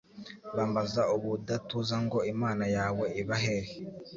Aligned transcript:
bambaza 0.55 1.01
ubudatuza 1.15 1.95
ngo 2.05 2.17
Imana 2.33 2.65
yawe 2.75 3.05
iba 3.21 3.37
hehe?» 3.43 3.73